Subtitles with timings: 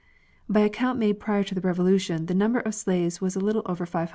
[0.49, 3.61] By a count made prior to the Revolution the number of slaves was a little
[3.67, 4.09] over 500,000.